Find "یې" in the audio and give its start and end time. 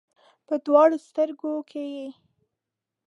1.95-2.07